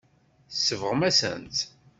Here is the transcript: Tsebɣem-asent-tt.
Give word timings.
Tsebɣem-asent-tt. 0.53 1.59